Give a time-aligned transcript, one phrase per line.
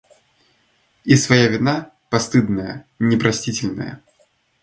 [1.05, 4.01] И своя вина, постыдная, непростительная!